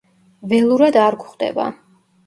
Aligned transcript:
ველურად 0.53 0.99
არ 1.05 1.19
გვხვდება. 1.21 1.73